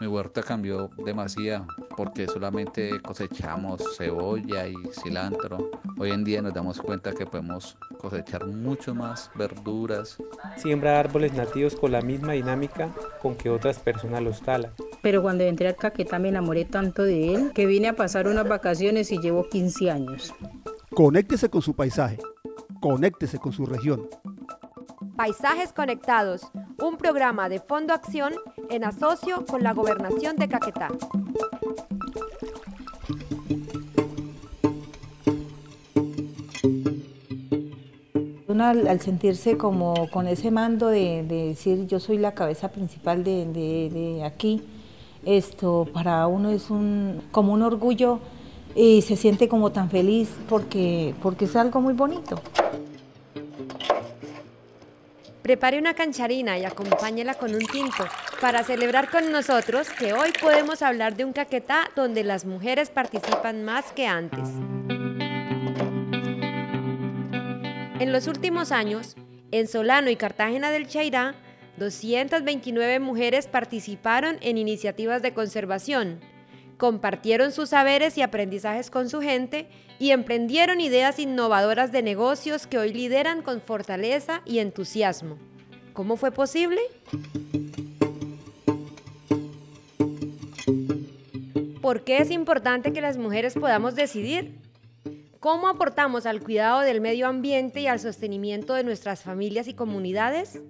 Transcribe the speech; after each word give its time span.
Mi 0.00 0.06
huerta 0.06 0.42
cambió 0.42 0.88
demasiado 1.04 1.66
porque 1.94 2.26
solamente 2.26 2.98
cosechamos 3.02 3.82
cebolla 3.98 4.66
y 4.66 4.74
cilantro. 5.02 5.70
Hoy 5.98 6.10
en 6.12 6.24
día 6.24 6.40
nos 6.40 6.54
damos 6.54 6.80
cuenta 6.80 7.12
que 7.12 7.26
podemos 7.26 7.76
cosechar 7.98 8.46
mucho 8.46 8.94
más 8.94 9.30
verduras. 9.34 10.16
Siembra 10.56 10.98
árboles 10.98 11.34
nativos 11.34 11.76
con 11.76 11.92
la 11.92 12.00
misma 12.00 12.32
dinámica 12.32 12.94
con 13.20 13.34
que 13.34 13.50
otras 13.50 13.78
personas 13.78 14.22
los 14.22 14.40
talan. 14.40 14.72
Pero 15.02 15.20
cuando 15.20 15.44
entré 15.44 15.68
al 15.68 15.76
Caquetá 15.76 16.18
me 16.18 16.30
enamoré 16.30 16.64
tanto 16.64 17.02
de 17.02 17.34
él 17.34 17.52
que 17.52 17.66
vine 17.66 17.88
a 17.88 17.96
pasar 17.96 18.26
unas 18.26 18.48
vacaciones 18.48 19.12
y 19.12 19.18
llevo 19.18 19.50
15 19.50 19.90
años. 19.90 20.34
Conéctese 20.94 21.50
con 21.50 21.60
su 21.60 21.74
paisaje, 21.76 22.18
conéctese 22.80 23.38
con 23.38 23.52
su 23.52 23.66
región. 23.66 24.08
Paisajes 25.16 25.74
Conectados, 25.74 26.50
un 26.78 26.96
programa 26.96 27.50
de 27.50 27.60
Fondo 27.60 27.92
Acción 27.92 28.32
en 28.70 28.84
asocio 28.84 29.44
con 29.46 29.62
la 29.62 29.74
Gobernación 29.74 30.36
de 30.36 30.48
Caquetá. 30.48 30.88
Uno 38.46 38.64
al, 38.64 39.00
sentirse 39.00 39.56
como 39.56 40.08
con 40.10 40.26
ese 40.26 40.50
mando 40.50 40.88
de, 40.88 41.24
decir 41.24 41.86
yo 41.86 42.00
soy 42.00 42.18
la 42.18 42.32
cabeza 42.32 42.68
principal 42.68 43.24
de, 43.24 44.22
aquí, 44.24 44.62
esto 45.24 45.86
para 45.92 46.26
uno 46.26 46.50
es 46.50 46.70
un, 46.70 47.22
como 47.32 47.52
un 47.52 47.62
orgullo 47.62 48.20
y 48.74 49.02
se 49.02 49.16
siente 49.16 49.48
como 49.48 49.70
tan 49.72 49.90
feliz 49.90 50.30
porque, 50.48 51.14
porque 51.22 51.46
es 51.46 51.56
algo 51.56 51.80
muy 51.80 51.94
bonito. 51.94 52.40
Prepare 55.42 55.78
una 55.78 55.94
cancharina 55.94 56.58
y 56.58 56.64
acompáñela 56.64 57.34
con 57.34 57.54
un 57.54 57.66
tinto 57.66 58.04
para 58.40 58.62
celebrar 58.62 59.10
con 59.10 59.32
nosotros 59.32 59.88
que 59.90 60.12
hoy 60.12 60.32
podemos 60.40 60.82
hablar 60.82 61.16
de 61.16 61.24
un 61.24 61.32
caquetá 61.32 61.90
donde 61.96 62.24
las 62.24 62.44
mujeres 62.44 62.90
participan 62.90 63.64
más 63.64 63.92
que 63.92 64.06
antes. 64.06 64.48
En 68.00 68.12
los 68.12 68.26
últimos 68.26 68.70
años, 68.70 69.16
en 69.50 69.66
Solano 69.66 70.10
y 70.10 70.16
Cartagena 70.16 70.70
del 70.70 70.86
Chairá, 70.86 71.34
229 71.78 73.00
mujeres 73.00 73.46
participaron 73.46 74.36
en 74.42 74.58
iniciativas 74.58 75.22
de 75.22 75.32
conservación, 75.32 76.20
compartieron 76.80 77.52
sus 77.52 77.68
saberes 77.68 78.16
y 78.16 78.22
aprendizajes 78.22 78.90
con 78.90 79.10
su 79.10 79.20
gente 79.20 79.68
y 79.98 80.12
emprendieron 80.12 80.80
ideas 80.80 81.18
innovadoras 81.18 81.92
de 81.92 82.02
negocios 82.02 82.66
que 82.66 82.78
hoy 82.78 82.94
lideran 82.94 83.42
con 83.42 83.60
fortaleza 83.60 84.40
y 84.46 84.60
entusiasmo. 84.60 85.36
¿Cómo 85.92 86.16
fue 86.16 86.32
posible? 86.32 86.80
¿Por 91.82 92.02
qué 92.02 92.18
es 92.18 92.30
importante 92.30 92.94
que 92.94 93.02
las 93.02 93.18
mujeres 93.18 93.54
podamos 93.54 93.94
decidir? 93.94 94.56
¿Cómo 95.38 95.68
aportamos 95.68 96.24
al 96.24 96.40
cuidado 96.40 96.80
del 96.80 97.02
medio 97.02 97.28
ambiente 97.28 97.80
y 97.80 97.88
al 97.88 98.00
sostenimiento 98.00 98.72
de 98.72 98.84
nuestras 98.84 99.22
familias 99.22 99.68
y 99.68 99.74
comunidades? 99.74 100.62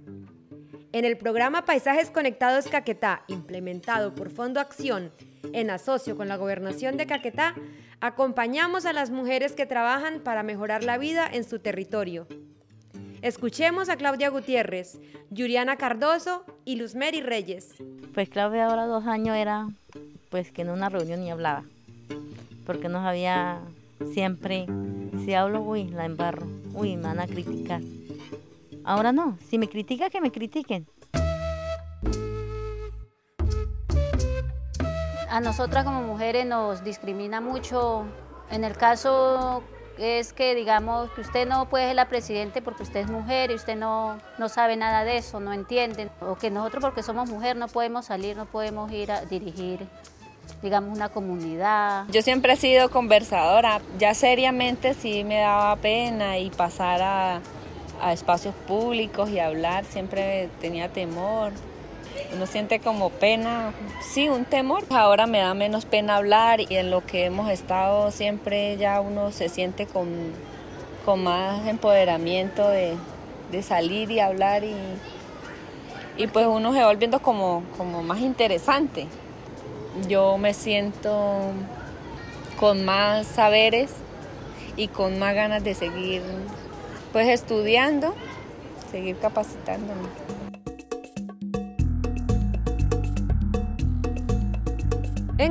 En 0.92 1.04
el 1.04 1.16
programa 1.18 1.64
Paisajes 1.64 2.10
Conectados 2.10 2.66
Caquetá, 2.66 3.22
implementado 3.28 4.12
por 4.12 4.30
Fondo 4.30 4.58
Acción 4.58 5.12
en 5.52 5.70
asocio 5.70 6.16
con 6.16 6.28
la 6.28 6.36
Gobernación 6.36 6.96
de 6.96 7.06
Caquetá, 7.06 7.54
acompañamos 8.00 8.86
a 8.86 8.92
las 8.92 9.10
mujeres 9.10 9.52
que 9.52 9.66
trabajan 9.66 10.20
para 10.20 10.42
mejorar 10.42 10.84
la 10.84 10.98
vida 10.98 11.28
en 11.30 11.44
su 11.44 11.58
territorio. 11.58 12.26
Escuchemos 13.22 13.88
a 13.90 13.96
Claudia 13.96 14.30
Gutiérrez, 14.30 14.98
Yuriana 15.30 15.76
Cardoso 15.76 16.44
y 16.64 16.76
Luzmeri 16.76 17.20
Reyes. 17.20 17.74
Pues 18.14 18.30
Claudia 18.30 18.66
ahora 18.66 18.86
dos 18.86 19.06
años 19.06 19.36
era 19.36 19.68
pues 20.30 20.50
que 20.52 20.62
en 20.62 20.70
una 20.70 20.88
reunión 20.88 21.20
ni 21.20 21.30
hablaba, 21.30 21.64
porque 22.64 22.88
no 22.88 23.02
sabía 23.02 23.60
siempre, 24.14 24.66
si 25.24 25.34
hablo, 25.34 25.60
uy, 25.60 25.88
la 25.88 26.06
embarro, 26.06 26.46
uy, 26.72 26.96
me 26.96 27.02
van 27.02 27.20
a 27.20 27.26
criticar. 27.26 27.82
Ahora 28.84 29.12
no, 29.12 29.36
si 29.48 29.58
me 29.58 29.68
critica, 29.68 30.08
que 30.08 30.20
me 30.20 30.30
critiquen. 30.30 30.86
A 35.30 35.40
nosotras 35.40 35.84
como 35.84 36.02
mujeres 36.02 36.44
nos 36.44 36.82
discrimina 36.82 37.40
mucho. 37.40 38.04
En 38.50 38.64
el 38.64 38.76
caso 38.76 39.62
es 39.96 40.32
que 40.32 40.56
digamos 40.56 41.08
que 41.12 41.20
usted 41.20 41.46
no 41.46 41.68
puede 41.68 41.86
ser 41.86 41.94
la 41.94 42.08
presidente 42.08 42.60
porque 42.60 42.82
usted 42.82 43.00
es 43.00 43.08
mujer 43.08 43.52
y 43.52 43.54
usted 43.54 43.76
no, 43.76 44.18
no 44.38 44.48
sabe 44.48 44.76
nada 44.76 45.04
de 45.04 45.18
eso, 45.18 45.38
no 45.38 45.52
entiende. 45.52 46.10
O 46.20 46.34
que 46.34 46.50
nosotros 46.50 46.82
porque 46.82 47.04
somos 47.04 47.30
mujer 47.30 47.54
no 47.56 47.68
podemos 47.68 48.06
salir, 48.06 48.36
no 48.36 48.46
podemos 48.46 48.90
ir 48.90 49.12
a 49.12 49.24
dirigir 49.24 49.86
digamos, 50.62 50.96
una 50.96 51.10
comunidad. 51.10 52.06
Yo 52.08 52.22
siempre 52.22 52.54
he 52.54 52.56
sido 52.56 52.90
conversadora, 52.90 53.80
ya 53.98 54.14
seriamente 54.14 54.94
sí 54.94 55.22
me 55.22 55.38
daba 55.38 55.76
pena 55.76 56.38
y 56.38 56.50
pasar 56.50 57.00
a, 57.02 57.40
a 58.02 58.12
espacios 58.12 58.54
públicos 58.66 59.30
y 59.30 59.38
hablar, 59.38 59.84
siempre 59.84 60.48
tenía 60.60 60.88
temor. 60.88 61.52
Uno 62.32 62.46
siente 62.46 62.78
como 62.78 63.10
pena, 63.10 63.72
sí, 64.02 64.28
un 64.28 64.44
temor. 64.44 64.84
Ahora 64.90 65.26
me 65.26 65.38
da 65.38 65.52
menos 65.54 65.84
pena 65.84 66.16
hablar 66.16 66.60
y 66.60 66.76
en 66.76 66.90
lo 66.90 67.04
que 67.04 67.24
hemos 67.24 67.50
estado 67.50 68.10
siempre 68.10 68.76
ya 68.76 69.00
uno 69.00 69.32
se 69.32 69.48
siente 69.48 69.86
con, 69.86 70.08
con 71.04 71.24
más 71.24 71.66
empoderamiento 71.66 72.68
de, 72.68 72.94
de, 73.50 73.62
salir 73.62 74.10
y 74.12 74.20
hablar 74.20 74.62
y, 74.62 74.76
y 76.16 76.26
pues 76.28 76.46
uno 76.46 76.72
se 76.72 76.80
va 76.80 76.86
volviendo 76.86 77.20
como, 77.20 77.64
como 77.76 78.02
más 78.02 78.20
interesante. 78.20 79.08
Yo 80.08 80.38
me 80.38 80.54
siento 80.54 81.52
con 82.60 82.84
más 82.84 83.26
saberes 83.26 83.90
y 84.76 84.88
con 84.88 85.18
más 85.18 85.34
ganas 85.34 85.64
de 85.64 85.74
seguir 85.74 86.22
pues 87.12 87.28
estudiando, 87.28 88.14
seguir 88.90 89.16
capacitándome. 89.18 90.08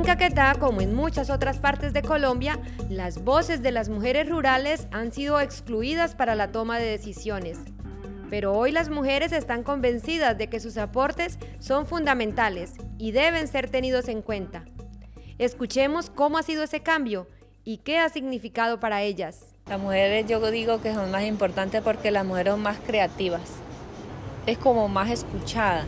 En 0.00 0.06
Caquetá, 0.06 0.54
como 0.58 0.80
en 0.80 0.94
muchas 0.94 1.28
otras 1.28 1.58
partes 1.58 1.92
de 1.92 2.00
Colombia, 2.00 2.58
las 2.88 3.22
voces 3.22 3.60
de 3.60 3.70
las 3.70 3.90
mujeres 3.90 4.30
rurales 4.30 4.86
han 4.92 5.12
sido 5.12 5.38
excluidas 5.40 6.14
para 6.14 6.34
la 6.34 6.52
toma 6.52 6.78
de 6.78 6.86
decisiones. 6.86 7.58
Pero 8.30 8.54
hoy 8.54 8.72
las 8.72 8.88
mujeres 8.88 9.30
están 9.32 9.62
convencidas 9.62 10.38
de 10.38 10.48
que 10.48 10.58
sus 10.58 10.78
aportes 10.78 11.38
son 11.58 11.84
fundamentales 11.84 12.72
y 12.96 13.12
deben 13.12 13.46
ser 13.46 13.68
tenidos 13.68 14.08
en 14.08 14.22
cuenta. 14.22 14.64
Escuchemos 15.36 16.08
cómo 16.08 16.38
ha 16.38 16.42
sido 16.42 16.62
ese 16.62 16.80
cambio 16.80 17.28
y 17.62 17.76
qué 17.76 17.98
ha 17.98 18.08
significado 18.08 18.80
para 18.80 19.02
ellas. 19.02 19.54
Las 19.66 19.80
mujeres 19.80 20.26
yo 20.26 20.50
digo 20.50 20.80
que 20.80 20.94
son 20.94 21.10
más 21.10 21.24
importantes 21.24 21.82
porque 21.82 22.10
las 22.10 22.24
mujeres 22.24 22.54
son 22.54 22.62
más 22.62 22.78
creativas, 22.86 23.42
es 24.46 24.56
como 24.56 24.88
más 24.88 25.10
escuchada 25.10 25.84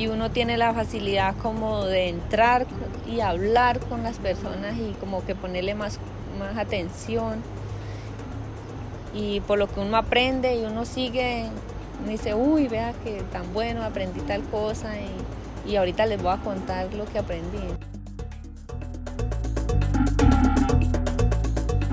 y 0.00 0.06
uno 0.06 0.30
tiene 0.30 0.56
la 0.56 0.72
facilidad 0.72 1.36
como 1.42 1.84
de 1.84 2.08
entrar 2.08 2.66
y 3.06 3.20
hablar 3.20 3.80
con 3.80 4.02
las 4.02 4.16
personas 4.16 4.78
y 4.78 4.94
como 4.98 5.22
que 5.26 5.34
ponerle 5.34 5.74
más, 5.74 5.98
más 6.38 6.56
atención 6.56 7.42
y 9.12 9.40
por 9.40 9.58
lo 9.58 9.68
que 9.68 9.78
uno 9.80 9.98
aprende 9.98 10.56
y 10.56 10.64
uno 10.64 10.86
sigue, 10.86 11.44
uno 12.00 12.10
dice, 12.10 12.32
uy, 12.32 12.66
vea 12.66 12.94
que 13.04 13.22
tan 13.30 13.52
bueno, 13.52 13.82
aprendí 13.82 14.20
tal 14.20 14.42
cosa 14.44 14.94
y, 14.98 15.70
y 15.70 15.76
ahorita 15.76 16.06
les 16.06 16.22
voy 16.22 16.32
a 16.32 16.38
contar 16.38 16.94
lo 16.94 17.04
que 17.04 17.18
aprendí. 17.18 17.58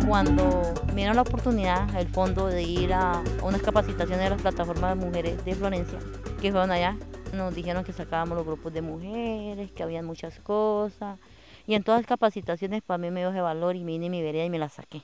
cuando 0.07 0.73
me 0.87 0.95
dieron 0.95 1.17
la 1.17 1.23
oportunidad, 1.23 1.93
el 1.99 2.07
fondo, 2.07 2.47
de 2.47 2.63
ir 2.63 2.93
a 2.93 3.21
unas 3.43 3.61
capacitaciones 3.61 4.19
de 4.19 4.29
las 4.29 4.41
plataformas 4.41 4.97
de 4.97 5.05
mujeres 5.05 5.43
de 5.43 5.53
Florencia, 5.53 5.99
que 6.41 6.49
fueron 6.49 6.71
allá, 6.71 6.95
nos 7.37 7.55
dijeron 7.55 7.83
que 7.83 7.93
sacábamos 7.93 8.37
los 8.37 8.45
grupos 8.45 8.73
de 8.73 8.81
mujeres, 8.81 9.71
que 9.71 9.83
habían 9.83 10.05
muchas 10.05 10.39
cosas. 10.39 11.19
Y 11.67 11.75
en 11.75 11.83
todas 11.83 12.01
las 12.01 12.07
capacitaciones 12.07 12.81
para 12.81 12.97
mí 12.97 13.11
me 13.11 13.21
dio 13.21 13.29
ese 13.29 13.41
valor 13.41 13.75
y 13.75 13.83
vine 13.83 14.09
mi 14.09 14.21
vereda 14.21 14.45
y 14.45 14.49
me 14.49 14.59
la 14.59 14.69
saqué. 14.69 15.03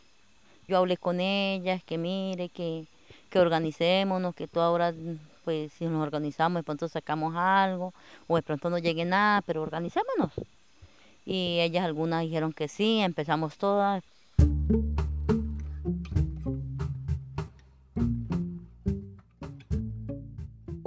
Yo 0.67 0.77
hablé 0.77 0.97
con 0.97 1.19
ellas, 1.19 1.83
que 1.83 1.97
mire, 1.97 2.49
que, 2.49 2.85
que 3.29 3.39
organicémonos, 3.39 4.33
que 4.33 4.47
tú 4.47 4.61
ahora, 4.61 4.93
pues 5.43 5.73
si 5.73 5.85
nos 5.85 6.01
organizamos, 6.01 6.59
de 6.59 6.63
pronto 6.63 6.87
sacamos 6.87 7.35
algo, 7.35 7.93
o 8.27 8.35
de 8.35 8.41
pronto 8.41 8.69
no 8.69 8.77
llegue 8.77 9.05
nada, 9.05 9.41
pero 9.41 9.61
organicémonos. 9.61 10.31
Y 11.25 11.59
ellas 11.59 11.85
algunas 11.85 12.21
dijeron 12.23 12.53
que 12.53 12.67
sí, 12.67 12.99
empezamos 12.99 13.57
todas, 13.57 14.03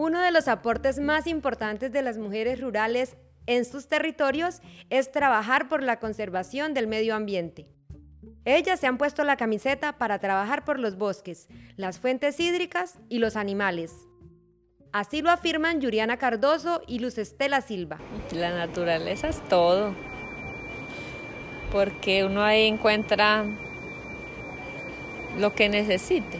Uno 0.06 0.22
de 0.22 0.30
los 0.30 0.46
aportes 0.46 1.00
más 1.00 1.26
importantes 1.26 1.90
de 1.90 2.00
las 2.00 2.16
mujeres 2.16 2.60
rurales 2.60 3.16
en 3.46 3.64
sus 3.64 3.88
territorios 3.88 4.60
es 4.88 5.10
trabajar 5.10 5.68
por 5.68 5.82
la 5.82 5.98
conservación 5.98 6.74
del 6.74 6.86
medio 6.86 7.16
ambiente. 7.16 7.66
Ellas 8.44 8.78
se 8.78 8.86
han 8.86 8.98
puesto 8.98 9.24
la 9.24 9.36
camiseta 9.36 9.98
para 9.98 10.20
trabajar 10.20 10.64
por 10.64 10.78
los 10.78 10.96
bosques, 10.96 11.48
las 11.74 11.98
fuentes 11.98 12.38
hídricas 12.38 13.00
y 13.08 13.18
los 13.18 13.34
animales. 13.34 13.94
Así 14.92 15.22
lo 15.22 15.30
afirman 15.32 15.80
Yuriana 15.80 16.18
Cardoso 16.18 16.82
y 16.86 17.00
Luz 17.00 17.18
Estela 17.18 17.60
Silva. 17.60 17.98
La 18.30 18.56
naturaleza 18.56 19.26
es 19.26 19.40
todo, 19.48 19.92
porque 21.72 22.24
uno 22.24 22.44
ahí 22.44 22.68
encuentra 22.68 23.44
lo 25.36 25.52
que 25.52 25.68
necesite. 25.68 26.38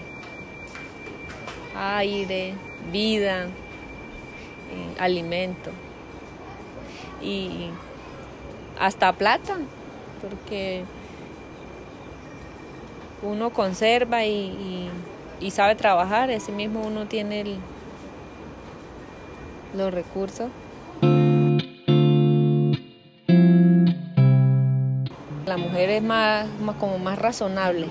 Aire, 1.74 2.54
vida, 2.93 3.44
eh, 3.44 4.97
alimento 4.99 5.71
y 7.23 7.71
hasta 8.79 9.12
plata, 9.12 9.56
porque 10.21 10.85
uno 13.23 13.50
conserva 13.50 14.25
y, 14.25 14.91
sabe 15.50 15.75
trabajar, 15.75 16.31
ese 16.31 16.53
mismo 16.53 16.83
uno 16.83 17.06
tiene 17.06 17.44
los 19.75 19.93
recursos. 19.93 20.50
La 25.47 25.56
mujer 25.56 25.91
es 25.91 26.03
más, 26.03 26.47
como 26.79 26.99
más 26.99 27.19
razonable 27.19 27.87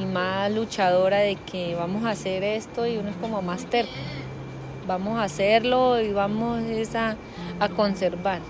y 0.00 0.06
más 0.06 0.50
luchadora 0.52 1.18
de 1.18 1.36
que 1.36 1.74
vamos 1.74 2.04
a 2.04 2.10
hacer 2.10 2.42
esto 2.42 2.86
y 2.86 2.96
uno 2.96 3.10
es 3.10 3.16
como 3.16 3.42
más 3.42 3.66
terco. 3.66 3.92
Vamos 4.86 5.18
a 5.18 5.24
hacerlo 5.24 6.00
y 6.00 6.12
vamos 6.12 6.62
a, 6.94 7.16
a 7.60 7.68
conservar. 7.68 8.40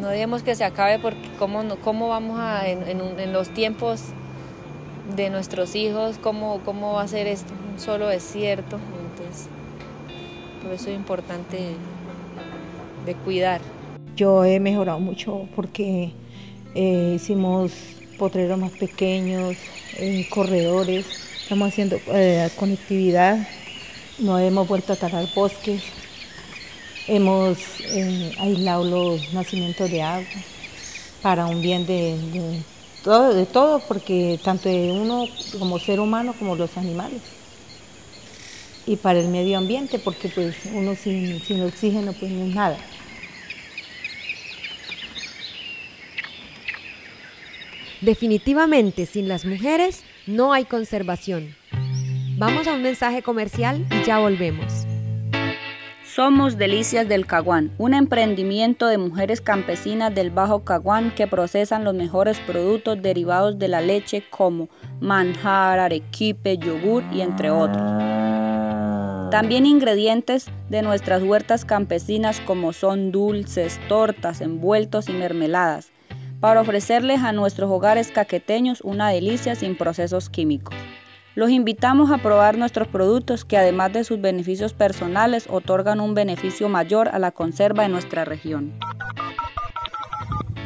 No 0.00 0.10
digamos 0.10 0.42
que 0.42 0.54
se 0.54 0.64
acabe 0.64 0.98
porque 0.98 1.28
cómo, 1.38 1.62
cómo 1.82 2.08
vamos 2.08 2.38
a, 2.40 2.68
en, 2.68 2.82
en, 2.88 3.32
los 3.32 3.50
tiempos 3.50 4.02
de 5.14 5.30
nuestros 5.30 5.76
hijos, 5.76 6.18
cómo, 6.18 6.60
cómo 6.64 6.94
va 6.94 7.02
a 7.02 7.08
ser 7.08 7.26
esto, 7.26 7.52
un 7.72 7.78
solo 7.78 8.08
desierto. 8.08 8.78
Entonces, 9.12 9.48
por 10.62 10.72
eso 10.72 10.90
es 10.90 10.96
importante 10.96 11.58
de 13.06 13.14
cuidar. 13.14 13.60
Yo 14.16 14.44
he 14.44 14.58
mejorado 14.58 14.98
mucho 14.98 15.46
porque 15.54 16.12
eh, 16.74 17.12
hicimos 17.16 17.72
potreros 18.14 18.58
más 18.58 18.72
pequeños, 18.72 19.56
eh, 19.96 20.26
corredores, 20.30 21.06
estamos 21.42 21.68
haciendo 21.68 22.00
eh, 22.12 22.48
conectividad, 22.56 23.46
no 24.18 24.38
hemos 24.38 24.66
vuelto 24.66 24.92
a 24.92 24.96
talar 24.96 25.26
bosques, 25.34 25.82
hemos 27.06 27.58
aislado 28.38 28.84
los 28.84 29.32
nacimientos 29.34 29.90
de 29.90 30.02
agua 30.02 30.26
para 31.22 31.46
un 31.46 31.62
bien 31.62 31.86
de, 31.86 32.62
todo, 33.02 33.34
de 33.34 33.46
todo, 33.46 33.80
porque 33.88 34.38
tanto 34.42 34.68
de 34.68 34.92
uno 34.92 35.26
como 35.58 35.78
ser 35.78 36.00
humano 36.00 36.34
como 36.38 36.56
los 36.56 36.76
animales. 36.76 37.22
Y 38.86 38.96
para 38.96 39.20
el 39.20 39.28
medio 39.28 39.56
ambiente, 39.56 39.98
porque 39.98 40.28
pues 40.28 40.54
uno 40.74 40.94
sin, 40.94 41.42
sin 41.42 41.62
oxígeno 41.62 42.12
pues 42.12 42.30
no 42.30 42.44
es 42.44 42.54
nada. 42.54 42.76
Definitivamente, 48.04 49.06
sin 49.06 49.28
las 49.28 49.46
mujeres 49.46 50.04
no 50.26 50.52
hay 50.52 50.66
conservación. 50.66 51.54
Vamos 52.36 52.66
a 52.66 52.74
un 52.74 52.82
mensaje 52.82 53.22
comercial 53.22 53.86
y 53.90 54.04
ya 54.04 54.18
volvemos. 54.18 54.86
Somos 56.04 56.58
Delicias 56.58 57.08
del 57.08 57.24
Caguán, 57.24 57.72
un 57.78 57.94
emprendimiento 57.94 58.88
de 58.88 58.98
mujeres 58.98 59.40
campesinas 59.40 60.14
del 60.14 60.30
Bajo 60.30 60.64
Caguán 60.64 61.14
que 61.14 61.26
procesan 61.26 61.82
los 61.82 61.94
mejores 61.94 62.38
productos 62.40 63.00
derivados 63.00 63.58
de 63.58 63.68
la 63.68 63.80
leche 63.80 64.22
como 64.28 64.68
manjar, 65.00 65.78
arequipe, 65.78 66.58
yogur 66.58 67.04
y 67.10 67.22
entre 67.22 67.50
otros. 67.50 67.82
También 69.30 69.64
ingredientes 69.64 70.50
de 70.68 70.82
nuestras 70.82 71.22
huertas 71.22 71.64
campesinas 71.64 72.38
como 72.40 72.74
son 72.74 73.12
dulces, 73.12 73.80
tortas, 73.88 74.42
envueltos 74.42 75.08
y 75.08 75.12
mermeladas, 75.12 75.93
para 76.44 76.60
ofrecerles 76.60 77.22
a 77.22 77.32
nuestros 77.32 77.70
hogares 77.70 78.10
caqueteños 78.10 78.82
una 78.82 79.08
delicia 79.08 79.54
sin 79.54 79.78
procesos 79.78 80.28
químicos. 80.28 80.74
Los 81.34 81.48
invitamos 81.48 82.10
a 82.10 82.18
probar 82.18 82.58
nuestros 82.58 82.86
productos 82.86 83.46
que 83.46 83.56
además 83.56 83.94
de 83.94 84.04
sus 84.04 84.20
beneficios 84.20 84.74
personales 84.74 85.46
otorgan 85.48 86.02
un 86.02 86.12
beneficio 86.12 86.68
mayor 86.68 87.08
a 87.08 87.18
la 87.18 87.30
conserva 87.30 87.84
de 87.84 87.88
nuestra 87.88 88.26
región. 88.26 88.74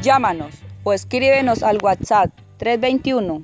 Llámanos 0.02 0.56
o 0.82 0.92
escríbenos 0.92 1.62
al 1.62 1.78
WhatsApp 1.80 2.32
321 2.56 3.42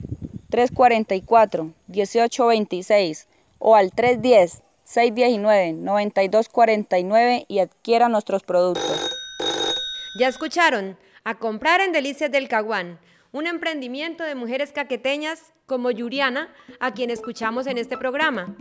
344 0.51 1.71
1826 1.87 3.29
o 3.61 3.77
al 3.77 3.93
310 3.93 4.61
619-9249 4.93 7.45
y 7.47 7.61
adquiera 7.61 8.09
nuestros 8.09 8.43
productos. 8.43 9.09
Ya 10.19 10.27
escucharon, 10.27 10.97
a 11.25 11.39
comprar 11.39 11.81
en 11.81 11.93
Delicias 11.93 12.31
del 12.31 12.49
Caguán, 12.49 13.01
un 13.33 13.47
emprendimiento 13.47 14.25
de 14.25 14.35
mujeres 14.35 14.73
caqueteñas 14.73 15.53
como 15.67 15.91
Yuriana, 15.91 16.55
a 16.81 16.93
quien 16.93 17.09
escuchamos 17.11 17.67
en 17.67 17.79
este 17.79 17.97
programa. 17.97 18.55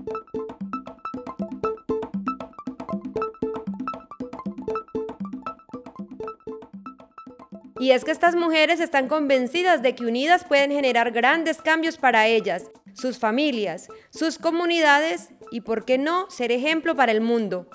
Y 7.77 7.91
es 7.91 8.05
que 8.05 8.11
estas 8.11 8.35
mujeres 8.35 8.79
están 8.79 9.09
convencidas 9.09 9.81
de 9.81 9.93
que 9.93 10.05
unidas 10.05 10.45
pueden 10.45 10.71
generar 10.71 11.11
grandes 11.11 11.61
cambios 11.61 11.97
para 11.97 12.27
ellas, 12.27 12.71
sus 12.93 13.19
familias, 13.19 13.89
sus 14.09 14.37
comunidades 14.37 15.31
y, 15.51 15.61
por 15.61 15.83
qué 15.83 15.97
no, 15.97 16.29
ser 16.29 16.53
ejemplo 16.53 16.95
para 16.95 17.11
el 17.11 17.19
mundo. 17.19 17.67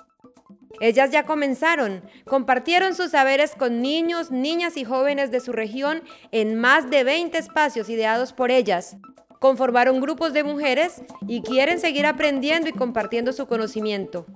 Ellas 0.81 1.11
ya 1.11 1.25
comenzaron, 1.25 2.03
compartieron 2.25 2.95
sus 2.95 3.11
saberes 3.11 3.55
con 3.57 3.83
niños, 3.83 4.31
niñas 4.31 4.77
y 4.77 4.85
jóvenes 4.85 5.31
de 5.31 5.41
su 5.41 5.53
región 5.53 6.03
en 6.31 6.59
más 6.59 6.89
de 6.91 7.05
20 7.05 7.37
espacios 7.37 7.89
ideados 7.89 8.33
por 8.33 8.51
ellas. 8.51 8.97
Conformaron 9.41 10.01
grupos 10.01 10.33
de 10.33 10.45
mujeres 10.45 11.03
y 11.27 11.43
quieren 11.43 11.79
seguir 11.81 12.07
aprendiendo 12.07 12.69
y 12.69 12.73
compartiendo 12.73 13.33
su 13.33 13.47
conocimiento. 13.47 14.27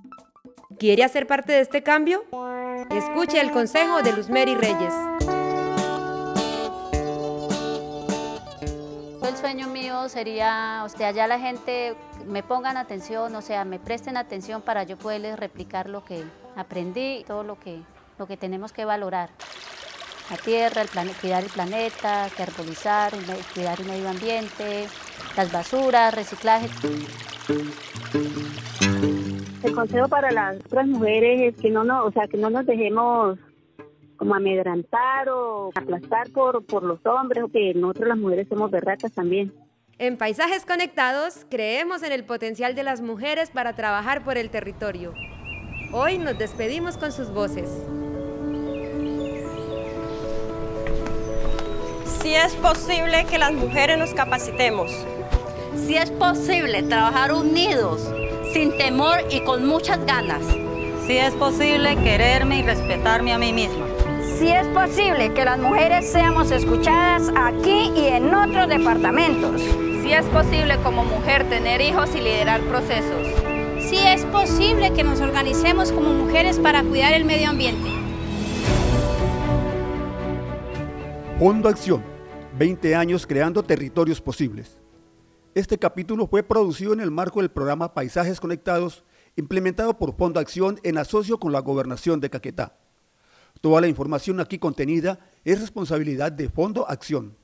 ¿Quiere 0.79 1.05
hacer 1.05 1.27
parte 1.27 1.53
de 1.53 1.61
este 1.61 1.83
cambio? 1.83 2.25
Escuche 2.91 3.41
el 3.41 3.51
consejo 3.51 4.03
de 4.03 4.13
Luz 4.13 4.29
Mary 4.29 4.55
Reyes. 4.55 4.95
Sueño 9.43 9.67
mío 9.67 10.09
sería, 10.09 10.83
o 10.85 10.89
sea, 10.89 11.11
ya 11.11 11.27
la 11.27 11.37
gente 11.37 11.97
me 12.29 12.45
pongan 12.45 12.77
atención, 12.77 13.35
o 13.35 13.43
sea, 13.43 13.65
me 13.65 13.81
presten 13.81 14.17
atención 14.17 14.63
para 14.63 14.85
yo 14.85 14.97
poderles 14.97 15.37
replicar 15.37 15.89
lo 15.89 16.05
que 16.05 16.23
aprendí, 16.55 17.25
todo 17.27 17.43
lo 17.43 17.59
que, 17.59 17.81
lo 18.21 18.29
que 18.29 18.37
tenemos 18.37 18.73
que 18.73 18.85
valorar. 18.85 19.31
La 20.31 20.37
tierra, 20.37 20.83
el 20.83 20.89
cuidar 21.21 21.43
el 21.43 21.51
planeta, 21.51 22.29
que 22.37 22.45
arbolizar, 22.45 23.13
cuidar 23.53 23.81
el 23.81 23.87
medio 23.87 24.09
ambiente, 24.11 24.87
las 25.37 25.51
basuras, 25.51 26.15
reciclaje. 26.15 26.69
El 29.65 29.75
consejo 29.75 30.07
para 30.07 30.31
las 30.31 30.57
otras 30.67 30.87
mujeres 30.87 31.53
es 31.53 31.61
que 31.61 31.69
no, 31.69 31.83
no, 31.83 32.05
o 32.05 32.13
sea, 32.13 32.29
que 32.29 32.37
no 32.37 32.49
nos 32.49 32.65
dejemos 32.65 33.41
como 34.23 34.37
amedrantar 34.37 35.29
o 35.31 35.73
aplastar 35.75 36.31
por, 36.31 36.65
por 36.65 36.85
los 36.85 37.05
hombres, 37.05 37.43
o 37.43 37.49
que 37.49 37.75
nosotros 37.75 38.07
las 38.07 38.19
mujeres 38.19 38.47
somos 38.49 38.71
berracas 38.71 39.11
también. 39.11 39.53
En 39.99 40.17
Paisajes 40.17 40.65
Conectados 40.65 41.45
creemos 41.51 42.05
en 42.05 42.13
el 42.13 42.23
potencial 42.23 42.77
de 42.77 42.85
las 42.85 43.01
mujeres 43.01 43.51
para 43.51 43.75
trabajar 43.75 44.23
por 44.23 44.39
el 44.39 44.49
territorio. 44.49 45.13
Hoy 45.93 46.19
nos 46.19 46.39
despedimos 46.39 46.97
con 46.97 47.11
sus 47.11 47.33
voces. 47.33 47.69
Si 52.05 52.33
es 52.37 52.55
posible 52.55 53.27
que 53.29 53.39
las 53.39 53.53
mujeres 53.53 53.99
nos 53.99 54.15
capacitemos. 54.15 54.93
Si 55.75 55.97
es 55.97 56.13
posible 56.13 56.85
trabajar 56.85 57.33
unidos, 57.33 58.09
sin 58.53 58.77
temor 58.77 59.19
y 59.33 59.43
con 59.43 59.67
muchas 59.67 60.07
ganas. 60.07 60.47
Si 61.09 61.19
es 61.19 61.35
posible 61.35 61.97
quererme 61.97 62.61
y 62.61 62.63
respetarme 62.63 63.33
a 63.33 63.39
mí 63.39 63.53
misma. 63.53 63.87
Si 64.43 64.49
es 64.49 64.67
posible 64.67 65.33
que 65.35 65.45
las 65.45 65.57
mujeres 65.57 66.11
seamos 66.11 66.51
escuchadas 66.51 67.31
aquí 67.37 67.93
y 67.95 68.07
en 68.09 68.35
otros 68.35 68.67
departamentos 68.67 69.63
si 70.03 70.13
es 70.13 70.27
posible 70.31 70.83
como 70.83 71.05
mujer 71.05 71.49
tener 71.49 71.81
hijos 71.81 72.13
y 72.17 72.21
liderar 72.21 72.61
procesos. 72.63 73.29
Si 73.89 73.97
es 73.99 74.25
posible 74.25 74.93
que 74.95 75.05
nos 75.05 75.21
organicemos 75.21 75.93
como 75.93 76.13
mujeres 76.13 76.59
para 76.59 76.83
cuidar 76.83 77.13
el 77.13 77.25
medio 77.25 77.51
ambiente. 77.51 77.89
Fondo 81.39 81.69
Acción, 81.69 82.03
20 82.59 82.97
años 82.97 83.29
creando 83.29 83.63
territorios 83.63 84.21
posibles. 84.21 84.77
Este 85.55 85.79
capítulo 85.79 86.27
fue 86.27 86.43
producido 86.43 86.93
en 86.93 86.99
el 86.99 87.13
marco 87.13 87.39
del 87.39 87.53
programa 87.53 87.95
Paisajes 87.95 88.41
Conectados, 88.41 89.05
implementado 89.37 89.97
por 89.97 90.17
Fondo 90.17 90.41
Acción 90.41 90.81
en 90.83 90.99
asocio 90.99 91.39
con 91.39 91.53
la 91.53 91.61
Gobernación 91.61 92.19
de 92.19 92.29
Caquetá. 92.29 92.82
Toda 93.63 93.81
la 93.81 93.87
información 93.87 94.41
aquí 94.41 94.59
contenida 94.59 95.21
es 95.45 95.61
responsabilidad 95.61 96.33
de 96.33 96.49
Fondo 96.49 96.87
Acción. 96.89 97.37